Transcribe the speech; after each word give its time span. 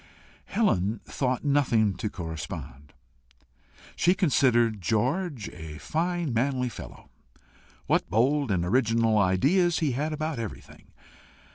Helen 0.45 0.99
thought 1.05 1.43
nothing 1.45 1.93
to 1.97 2.09
correspond. 2.09 2.93
She 3.95 4.15
considered 4.15 4.81
George 4.81 5.47
a 5.49 5.77
fine 5.77 6.33
manly 6.33 6.69
fellow. 6.69 7.11
What 7.85 8.09
bold 8.09 8.49
and 8.49 8.65
original 8.65 9.19
ideas 9.19 9.77
he 9.77 9.91
had 9.91 10.11
about 10.11 10.39
everything! 10.39 10.87